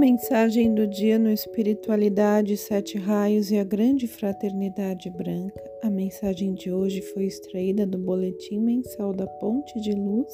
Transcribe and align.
Mensagem 0.00 0.74
do 0.74 0.86
dia 0.86 1.18
no 1.18 1.30
Espiritualidade, 1.30 2.56
Sete 2.56 2.96
Raios 2.96 3.50
e 3.50 3.58
a 3.58 3.64
Grande 3.64 4.06
Fraternidade 4.06 5.10
Branca. 5.10 5.62
A 5.82 5.90
mensagem 5.90 6.54
de 6.54 6.72
hoje 6.72 7.02
foi 7.02 7.24
extraída 7.24 7.86
do 7.86 7.98
Boletim 7.98 8.60
Mensal 8.60 9.12
da 9.12 9.26
Ponte 9.26 9.78
de 9.78 9.92
Luz 9.92 10.32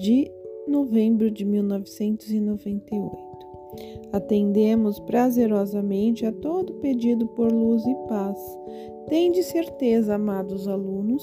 de 0.00 0.32
novembro 0.66 1.30
de 1.30 1.44
1998. 1.44 3.14
Atendemos 4.10 4.98
prazerosamente 5.00 6.24
a 6.24 6.32
todo 6.32 6.80
pedido 6.80 7.26
por 7.26 7.52
luz 7.52 7.84
e 7.84 7.94
paz. 8.08 8.38
Tende 9.06 9.42
certeza, 9.42 10.14
amados 10.14 10.66
alunos, 10.66 11.22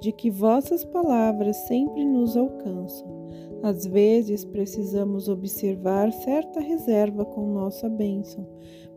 de 0.00 0.10
que 0.10 0.32
vossas 0.32 0.84
palavras 0.84 1.56
sempre 1.68 2.04
nos 2.04 2.36
alcançam 2.36 3.18
às 3.62 3.84
vezes 3.86 4.44
precisamos 4.44 5.28
observar 5.28 6.12
certa 6.12 6.60
reserva 6.60 7.24
com 7.24 7.52
nossa 7.52 7.88
bênção, 7.88 8.46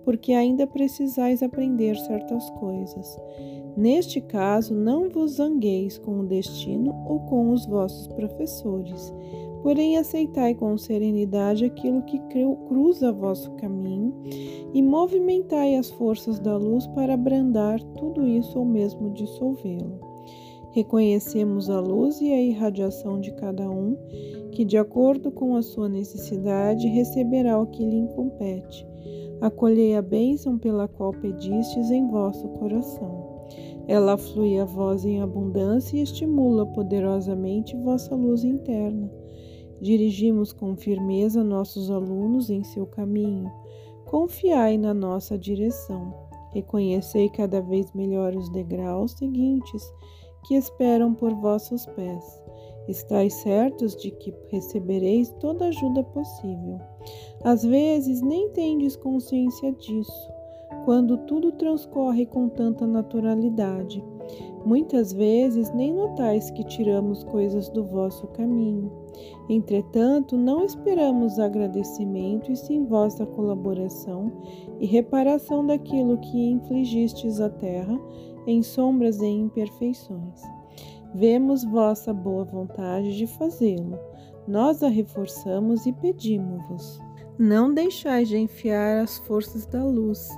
porque 0.04 0.34
ainda 0.34 0.68
precisais 0.68 1.42
aprender 1.42 1.96
certas 1.98 2.50
coisas. 2.52 3.18
Neste 3.76 4.20
caso, 4.20 4.74
não 4.74 5.10
vos 5.10 5.34
zangueis 5.34 5.98
com 5.98 6.20
o 6.20 6.28
destino 6.28 6.94
ou 7.08 7.22
com 7.22 7.52
os 7.52 7.66
vossos 7.66 8.08
professores, 8.08 9.14
porém 9.64 9.98
aceitai 9.98 10.54
com 10.56 10.78
serenidade 10.78 11.66
aquilo 11.66 12.02
que 12.04 12.20
cruza 12.68 13.12
vosso 13.12 13.52
caminho 13.54 14.14
e 14.74 14.82
movimentai 14.82 15.76
as 15.76 15.90
forças 15.92 16.40
da 16.40 16.58
luz 16.58 16.88
para 16.88 17.14
abrandar 17.14 17.82
tudo 17.96 18.28
isso 18.28 18.58
ou 18.60 18.66
mesmo 18.66 19.12
dissolvê-lo. 19.12 20.11
Reconhecemos 20.72 21.70
a 21.70 21.82
luz 21.82 22.22
e 22.22 22.32
a 22.32 22.42
irradiação 22.42 23.20
de 23.20 23.32
cada 23.34 23.70
um, 23.70 23.98
que, 24.52 24.64
de 24.64 24.78
acordo 24.78 25.30
com 25.30 25.56
a 25.56 25.62
sua 25.62 25.90
necessidade, 25.90 26.88
receberá 26.88 27.60
o 27.60 27.68
que 27.68 27.84
lhe 27.84 28.08
compete. 28.16 28.88
Acolhei 29.42 29.96
a 29.96 30.02
bênção 30.02 30.58
pela 30.58 30.88
qual 30.88 31.12
pedistes 31.12 31.92
em 31.92 32.08
vosso 32.10 32.48
coração. 32.50 33.32
Ela 33.86 34.18
flui 34.18 34.60
a 34.60 34.66
vós 34.66 35.04
em 35.04 35.22
abundância 35.22 35.98
e 35.98 36.04
estimula 36.04 36.66
poderosamente 36.66 37.76
vossa 37.76 38.16
luz 38.16 38.44
interna. 38.46 39.12
Dirigimos 39.82 40.54
com 40.54 40.78
firmeza 40.78 41.44
nossos 41.44 41.92
alunos 41.92 42.50
em 42.50 42.64
seu 42.64 42.86
caminho. 42.86 43.52
Confiai 44.06 44.78
na 44.78 44.94
nossa 44.94 45.38
direção. 45.38 46.14
Reconhecei 46.54 47.28
cada 47.30 47.62
vez 47.62 47.92
melhor 47.94 48.36
os 48.36 48.48
degraus 48.50 49.14
seguintes 49.14 49.92
que 50.46 50.56
esperam 50.56 51.14
por 51.14 51.34
vossos 51.34 51.86
pés. 51.88 52.42
Estais 52.88 53.34
certos 53.36 53.96
de 53.96 54.12
que 54.12 54.34
recebereis 54.50 55.30
toda 55.40 55.68
ajuda 55.68 56.04
possível. 56.04 56.80
Às 57.44 57.64
vezes 57.64 58.22
nem 58.22 58.50
tendes 58.50 58.96
consciência 58.96 59.72
disso, 59.74 60.30
quando 60.86 61.18
tudo 61.20 61.52
transcorre 61.54 62.26
com 62.26 62.50
tanta 62.50 62.86
naturalidade. 62.88 64.04
Muitas 64.66 65.12
vezes 65.12 65.74
nem 65.74 65.94
notais 65.94 66.52
que 66.52 66.64
tiramos 66.64 67.24
coisas 67.24 67.68
do 67.70 67.84
vosso 67.84 68.28
caminho. 68.28 68.92
Entretanto, 69.50 70.38
não 70.38 70.64
esperamos 70.64 71.40
agradecimento 71.40 72.52
e 72.52 72.56
sim 72.56 72.86
vossa 72.86 73.26
colaboração 73.26 74.32
e 74.80 74.86
reparação 74.86 75.66
daquilo 75.66 76.18
que 76.20 76.52
infligistes 76.52 77.42
à 77.42 77.50
terra 77.50 78.00
em 78.46 78.62
sombras 78.62 79.22
e 79.22 79.28
imperfeições. 79.28 80.42
Vemos 81.14 81.64
vossa 81.66 82.14
boa 82.14 82.46
vontade 82.46 83.18
de 83.18 83.28
fazê-lo. 83.28 84.00
Nós 84.48 84.82
a 84.82 84.88
reforçamos 84.88 85.86
e 85.86 85.94
pedimos-vos. 85.94 87.00
Não 87.38 87.74
deixais 87.74 88.30
de 88.30 88.38
enfiar 88.38 89.02
as 89.04 89.18
forças 89.20 89.66
da 89.66 89.84
luz. 89.84 90.30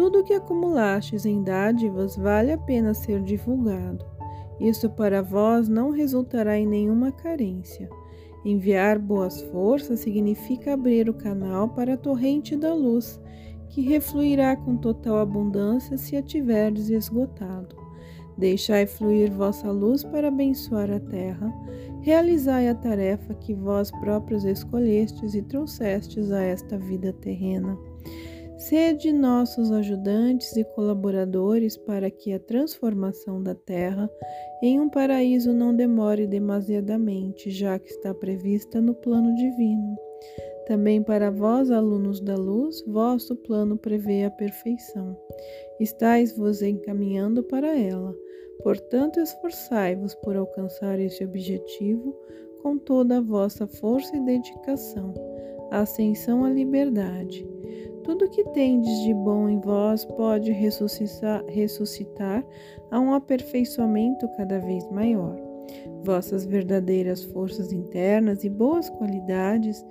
Tudo 0.00 0.20
o 0.20 0.24
que 0.24 0.32
acumulastes 0.32 1.26
em 1.26 1.42
dádivas 1.42 2.16
vale 2.16 2.50
a 2.50 2.56
pena 2.56 2.94
ser 2.94 3.20
divulgado. 3.20 4.02
Isso 4.58 4.88
para 4.88 5.20
vós 5.20 5.68
não 5.68 5.90
resultará 5.90 6.58
em 6.58 6.66
nenhuma 6.66 7.12
carência. 7.12 7.86
Enviar 8.42 8.98
boas 8.98 9.42
forças 9.42 10.00
significa 10.00 10.72
abrir 10.72 11.10
o 11.10 11.12
canal 11.12 11.68
para 11.68 11.92
a 11.92 11.96
torrente 11.98 12.56
da 12.56 12.72
luz 12.72 13.20
que 13.68 13.82
refluirá 13.82 14.56
com 14.56 14.74
total 14.74 15.18
abundância 15.18 15.98
se 15.98 16.16
a 16.16 16.22
tiverdes 16.22 16.88
esgotado. 16.88 17.76
Deixai 18.38 18.86
fluir 18.86 19.30
vossa 19.30 19.70
luz 19.70 20.02
para 20.02 20.28
abençoar 20.28 20.90
a 20.90 20.98
terra, 20.98 21.52
realizai 22.00 22.70
a 22.70 22.74
tarefa 22.74 23.34
que 23.34 23.52
vós 23.52 23.90
próprios 23.90 24.46
escolhestes 24.46 25.34
e 25.34 25.42
trouxestes 25.42 26.32
a 26.32 26.40
esta 26.40 26.78
vida 26.78 27.12
terrena. 27.12 27.78
Sede 28.60 29.10
nossos 29.10 29.72
ajudantes 29.72 30.54
e 30.54 30.62
colaboradores 30.62 31.78
para 31.78 32.10
que 32.10 32.30
a 32.30 32.38
transformação 32.38 33.42
da 33.42 33.54
terra 33.54 34.10
em 34.62 34.78
um 34.78 34.86
paraíso 34.86 35.50
não 35.50 35.74
demore 35.74 36.26
demasiadamente, 36.26 37.50
já 37.50 37.78
que 37.78 37.88
está 37.88 38.12
prevista 38.12 38.78
no 38.78 38.94
plano 38.94 39.34
divino. 39.34 39.96
Também 40.66 41.02
para 41.02 41.30
vós, 41.30 41.70
alunos 41.70 42.20
da 42.20 42.36
luz, 42.36 42.84
vosso 42.86 43.34
plano 43.34 43.78
prevê 43.78 44.24
a 44.24 44.30
perfeição. 44.30 45.16
Estais-vos 45.80 46.60
encaminhando 46.60 47.42
para 47.42 47.74
ela. 47.74 48.14
Portanto, 48.62 49.20
esforçai-vos 49.20 50.14
por 50.16 50.36
alcançar 50.36 51.00
esse 51.00 51.24
objetivo 51.24 52.14
com 52.60 52.76
toda 52.76 53.16
a 53.16 53.22
vossa 53.22 53.66
força 53.66 54.14
e 54.14 54.20
dedicação. 54.20 55.14
A 55.70 55.80
ascensão 55.80 56.44
à 56.44 56.50
liberdade. 56.50 57.59
Tudo 58.04 58.30
que 58.30 58.44
tendes 58.50 59.00
de 59.02 59.14
bom 59.14 59.48
em 59.48 59.60
vós 59.60 60.04
pode 60.04 60.50
ressuscitar, 60.50 61.44
ressuscitar 61.46 62.44
a 62.90 62.98
um 62.98 63.12
aperfeiçoamento 63.12 64.28
cada 64.36 64.58
vez 64.58 64.88
maior. 64.90 65.36
Vossas 66.02 66.44
verdadeiras 66.44 67.22
forças 67.24 67.72
internas 67.72 68.42
e 68.42 68.48
boas 68.48 68.88
qualidades 68.90 69.84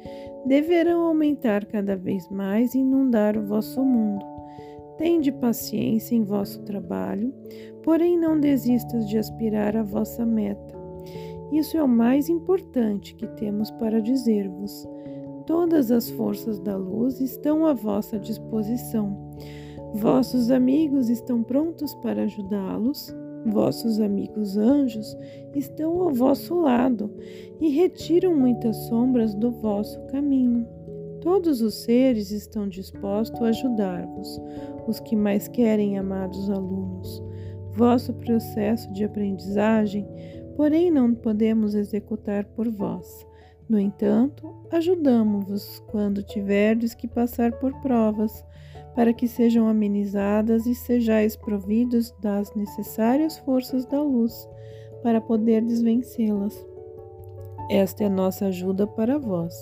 deverão 0.45 1.01
aumentar 1.01 1.65
cada 1.65 1.95
vez 1.95 2.27
mais 2.29 2.73
e 2.73 2.79
inundar 2.79 3.37
o 3.37 3.45
vosso 3.45 3.83
mundo. 3.83 4.25
Tende 4.97 5.31
paciência 5.31 6.15
em 6.15 6.23
vosso 6.23 6.61
trabalho, 6.63 7.33
porém 7.83 8.17
não 8.17 8.39
desistas 8.39 9.07
de 9.07 9.17
aspirar 9.17 9.77
à 9.77 9.83
vossa 9.83 10.25
meta. 10.25 10.77
Isso 11.51 11.77
é 11.77 11.83
o 11.83 11.87
mais 11.87 12.29
importante 12.29 13.15
que 13.15 13.25
temos 13.27 13.71
para 13.71 14.01
dizer-vos. 14.01 14.87
Todas 15.49 15.89
as 15.89 16.11
forças 16.11 16.59
da 16.59 16.77
luz 16.77 17.19
estão 17.19 17.65
à 17.65 17.73
vossa 17.73 18.19
disposição. 18.19 19.33
Vossos 19.95 20.51
amigos 20.51 21.09
estão 21.09 21.41
prontos 21.41 21.95
para 21.95 22.21
ajudá-los 22.21 23.11
Vossos 23.45 24.01
amigos 24.01 24.57
anjos 24.57 25.17
estão 25.55 26.01
ao 26.01 26.13
vosso 26.13 26.53
lado 26.59 27.09
e 27.59 27.69
retiram 27.69 28.35
muitas 28.35 28.75
sombras 28.87 29.33
do 29.33 29.49
vosso 29.49 29.99
caminho. 30.07 30.67
Todos 31.21 31.61
os 31.61 31.75
seres 31.75 32.31
estão 32.31 32.67
dispostos 32.67 33.41
a 33.41 33.45
ajudar-vos, 33.45 34.39
os 34.87 34.99
que 34.99 35.15
mais 35.15 35.47
querem, 35.47 35.97
amados 35.97 36.49
alunos. 36.49 37.23
Vosso 37.73 38.13
processo 38.13 38.91
de 38.91 39.05
aprendizagem, 39.05 40.05
porém, 40.55 40.91
não 40.91 41.15
podemos 41.15 41.75
executar 41.75 42.43
por 42.43 42.69
vós. 42.69 43.28
No 43.69 43.77
entanto, 43.77 44.51
ajudamos-vos 44.71 45.83
quando 45.91 46.23
tiverdes 46.23 46.95
que 46.95 47.07
passar 47.07 47.51
por 47.59 47.71
provas 47.81 48.43
para 48.95 49.13
que 49.13 49.27
sejam 49.27 49.67
amenizadas 49.67 50.65
e 50.65 50.73
sejais 50.73 51.35
providos 51.35 52.11
das 52.19 52.53
necessárias 52.55 53.37
forças 53.37 53.85
da 53.85 54.01
luz 54.01 54.49
para 55.03 55.21
poder 55.21 55.63
vencê-las. 55.63 56.67
Esta 57.69 58.03
é 58.03 58.07
a 58.07 58.09
nossa 58.09 58.47
ajuda 58.47 58.87
para 58.87 59.19
vós, 59.19 59.53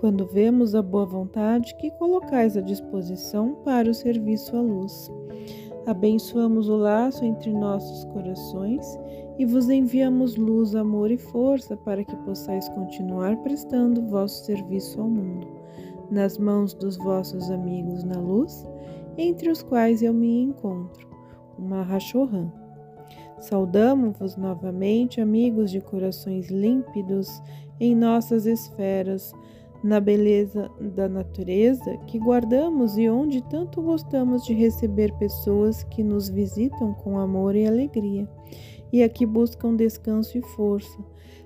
quando 0.00 0.26
vemos 0.26 0.74
a 0.74 0.82
boa 0.82 1.06
vontade 1.06 1.76
que 1.76 1.92
colocais 1.92 2.56
à 2.56 2.60
disposição 2.60 3.54
para 3.64 3.88
o 3.88 3.94
serviço 3.94 4.56
à 4.56 4.60
luz. 4.60 5.08
Abençoamos 5.88 6.68
o 6.68 6.76
laço 6.76 7.24
entre 7.24 7.50
nossos 7.50 8.04
corações 8.12 8.86
e 9.38 9.46
vos 9.46 9.70
enviamos 9.70 10.36
luz, 10.36 10.74
amor 10.74 11.10
e 11.10 11.16
força 11.16 11.78
para 11.78 12.04
que 12.04 12.14
possais 12.18 12.68
continuar 12.68 13.38
prestando 13.38 14.06
vosso 14.06 14.44
serviço 14.44 15.00
ao 15.00 15.08
mundo 15.08 15.48
nas 16.10 16.36
mãos 16.36 16.74
dos 16.74 16.98
vossos 16.98 17.50
amigos 17.50 18.04
na 18.04 18.20
luz, 18.20 18.68
entre 19.16 19.50
os 19.50 19.62
quais 19.62 20.02
eu 20.02 20.12
me 20.12 20.42
encontro, 20.42 21.08
uma 21.58 21.82
Rachohan. 21.82 22.52
Saudamo-vos 23.38 24.36
novamente, 24.36 25.22
amigos 25.22 25.70
de 25.70 25.80
corações 25.80 26.50
límpidos 26.50 27.42
em 27.80 27.94
nossas 27.94 28.44
esferas, 28.44 29.32
na 29.82 30.00
beleza 30.00 30.70
da 30.80 31.08
natureza 31.08 31.96
que 32.06 32.18
guardamos 32.18 32.98
e 32.98 33.08
onde 33.08 33.42
tanto 33.42 33.80
gostamos 33.80 34.44
de 34.44 34.52
receber 34.52 35.12
pessoas 35.18 35.84
que 35.84 36.02
nos 36.02 36.28
visitam 36.28 36.92
com 36.94 37.18
amor 37.18 37.54
e 37.54 37.66
alegria. 37.66 38.28
e 38.90 39.02
a 39.02 39.08
que 39.08 39.26
buscam 39.26 39.76
descanso 39.76 40.38
e 40.38 40.40
força. 40.40 40.98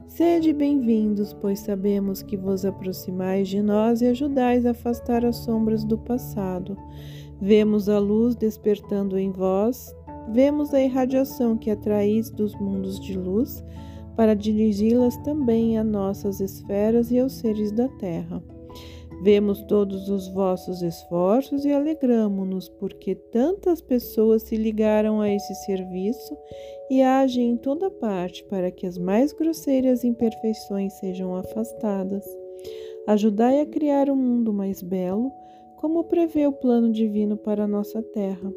Sede 0.07 0.53
bem-vindos, 0.53 1.33
pois 1.33 1.59
sabemos 1.59 2.23
que 2.23 2.37
vos 2.37 2.65
aproximais 2.65 3.49
de 3.49 3.61
nós 3.61 4.01
e 4.03 4.07
ajudais 4.07 4.65
a 4.67 4.71
afastar 4.73 5.25
as 5.25 5.37
sombras 5.37 5.85
do 5.85 5.99
passado. 5.99 6.77
Vemos 7.41 7.89
a 7.89 7.99
luz 7.99 8.37
despertando 8.37 9.19
em 9.19 9.33
vós, 9.33 9.97
vemos 10.33 10.73
a 10.73 10.81
irradiação 10.81 11.57
que 11.57 11.71
atraís 11.71 12.31
dos 12.31 12.55
mundos 12.55 13.01
de 13.01 13.19
luz, 13.19 13.65
para 14.17 14.35
dirigi-las 14.35 15.17
também 15.19 15.79
a 15.79 15.85
nossas 15.85 16.41
esferas 16.41 17.11
e 17.11 17.19
aos 17.19 17.33
seres 17.33 17.73
da 17.73 17.89
terra. 17.89 18.43
Vemos 19.23 19.63
todos 19.63 20.09
os 20.09 20.27
vossos 20.29 20.83
esforços 20.83 21.65
e 21.65 21.73
alegramo-nos, 21.73 22.69
porque 22.69 23.15
tantas 23.15 23.81
pessoas 23.81 24.43
se 24.43 24.57
ligaram 24.57 25.21
a 25.21 25.31
esse 25.31 25.55
serviço 25.65 26.37
e 26.91 27.03
agem 27.03 27.51
em 27.51 27.57
toda 27.57 27.89
parte 27.89 28.43
para 28.45 28.71
que 28.73 28.85
as 28.85 28.99
mais 28.99 29.33
grosseiras 29.33 30.03
imperfeições 30.03 30.95
sejam 30.95 31.37
afastadas. 31.37 32.25
Ajudai 33.07 33.61
a 33.61 33.67
criar 33.67 34.11
um 34.11 34.17
mundo 34.17 34.53
mais 34.53 34.83
belo, 34.83 35.31
como 35.83 36.05
prevê 36.05 36.47
o 36.47 36.53
plano 36.53 36.93
divino 36.93 37.37
para 37.37 37.65
a 37.65 37.69
nossa 37.69 38.01
terra. 38.01 38.55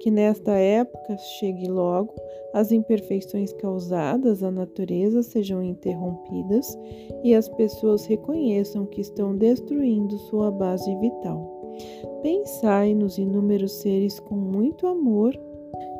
Que 0.00 0.08
nesta 0.08 0.52
época 0.52 1.18
chegue 1.18 1.68
logo 1.68 2.14
as 2.54 2.70
imperfeições 2.70 3.52
causadas 3.54 4.42
à 4.42 4.52
natureza 4.52 5.22
sejam 5.22 5.62
interrompidas 5.62 6.78
e 7.24 7.34
as 7.34 7.48
pessoas 7.48 8.06
reconheçam 8.06 8.86
que 8.86 9.00
estão 9.00 9.36
destruindo 9.36 10.16
sua 10.30 10.50
base 10.50 10.94
vital. 10.96 11.74
Pensai 12.22 12.94
nos 12.94 13.18
inúmeros 13.18 13.72
seres 13.80 14.20
com 14.20 14.36
muito 14.36 14.86
amor 14.86 15.36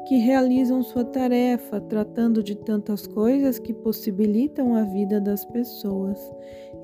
que 0.07 0.17
realizam 0.19 0.83
sua 0.83 1.05
tarefa 1.05 1.81
tratando 1.81 2.43
de 2.43 2.55
tantas 2.55 3.07
coisas 3.07 3.59
que 3.59 3.73
possibilitam 3.75 4.75
a 4.75 4.83
vida 4.83 5.21
das 5.21 5.45
pessoas 5.45 6.19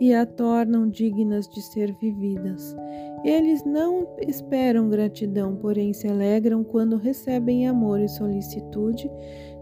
e 0.01 0.15
a 0.15 0.27
tornam 0.27 0.89
dignas 0.89 1.49
de 1.49 1.63
ser 1.63 1.93
vividas. 1.93 2.77
Eles 3.25 3.65
não 3.65 4.07
esperam 4.27 4.89
gratidão, 4.89 5.57
porém 5.57 5.93
se 5.93 6.07
alegram 6.07 6.63
quando 6.63 6.97
recebem 6.97 7.67
amor 7.67 8.01
e 8.01 8.09
solicitude 8.09 9.11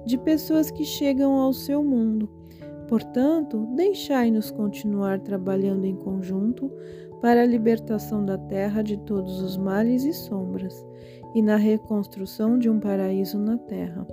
de 0.05 0.19
pessoas 0.19 0.71
que 0.71 0.85
chegam 0.85 1.33
ao 1.35 1.53
seu 1.53 1.83
mundo. 1.83 2.29
Portanto, 2.89 3.67
deixai-nos 3.75 4.51
continuar 4.51 5.21
trabalhando 5.21 5.87
em 5.87 5.97
conjunto 5.97 6.71
para 7.21 7.43
a 7.43 7.47
libertação 7.47 8.25
da 8.25 8.37
terra 8.37 8.83
de 8.83 8.99
todos 8.99 9.41
os 9.41 9.57
males 9.57 10.05
e 10.05 10.13
sombras 10.13 10.85
e 11.35 11.41
na 11.41 11.57
reconstrução 11.57 12.59
de 12.59 12.69
um 12.69 12.79
paraíso 12.79 13.39
na 13.39 13.57
terra. 13.57 14.07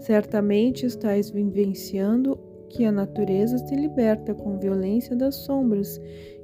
Certamente 0.00 0.84
estáis 0.84 1.30
vivenciando 1.30 2.38
que 2.70 2.84
a 2.84 2.92
natureza 2.92 3.58
se 3.58 3.74
liberta 3.74 4.34
com 4.34 4.58
violência 4.58 5.14
das 5.14 5.34
sombras 5.34 6.00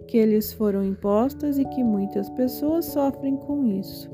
que 0.07 0.25
lhes 0.25 0.53
foram 0.53 0.85
impostas 0.85 1.59
e 1.59 1.65
que 1.65 1.83
muitas 1.83 2.29
pessoas 2.31 2.85
sofrem 2.85 3.37
com 3.37 3.67
isso. 3.67 4.11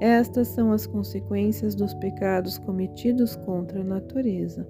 Estas 0.00 0.48
são 0.48 0.72
as 0.72 0.86
consequências 0.86 1.74
dos 1.74 1.92
pecados 1.94 2.56
cometidos 2.58 3.36
contra 3.36 3.80
a 3.80 3.84
natureza. 3.84 4.66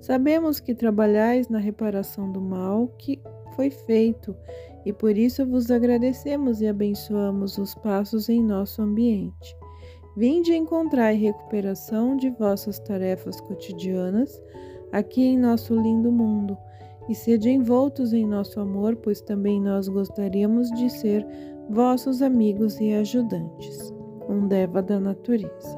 Sabemos 0.00 0.60
que 0.60 0.74
trabalhais 0.74 1.48
na 1.48 1.58
reparação 1.58 2.30
do 2.32 2.40
mal 2.40 2.88
que 2.98 3.20
foi 3.54 3.70
feito 3.70 4.34
e 4.84 4.92
por 4.92 5.16
isso 5.16 5.46
vos 5.46 5.70
agradecemos 5.70 6.60
e 6.60 6.66
abençoamos 6.66 7.58
os 7.58 7.74
passos 7.74 8.28
em 8.28 8.42
nosso 8.42 8.82
ambiente. 8.82 9.56
Vinde 10.16 10.54
encontrar 10.54 11.10
recuperação 11.10 12.16
de 12.16 12.30
vossas 12.30 12.78
tarefas 12.78 13.40
cotidianas 13.40 14.40
aqui 14.94 15.22
em 15.22 15.36
nosso 15.36 15.74
lindo 15.74 16.12
mundo 16.12 16.56
e 17.08 17.14
sede 17.14 17.50
envoltos 17.50 18.12
em 18.12 18.24
nosso 18.24 18.60
amor, 18.60 18.94
pois 18.96 19.20
também 19.20 19.60
nós 19.60 19.88
gostaríamos 19.88 20.70
de 20.70 20.88
ser 20.88 21.26
vossos 21.68 22.22
amigos 22.22 22.80
e 22.80 22.92
ajudantes. 22.94 23.92
Um 24.28 24.46
Deva 24.46 24.80
da 24.80 25.00
natureza. 25.00 25.73